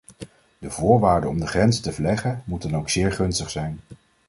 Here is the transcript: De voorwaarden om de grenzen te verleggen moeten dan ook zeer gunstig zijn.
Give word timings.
De 0.59 0.69
voorwaarden 0.71 1.29
om 1.29 1.39
de 1.39 1.47
grenzen 1.47 1.83
te 1.83 1.91
verleggen 1.91 2.41
moeten 2.45 2.71
dan 2.71 2.79
ook 2.79 2.89
zeer 2.89 3.11
gunstig 3.11 3.49
zijn. 3.49 3.79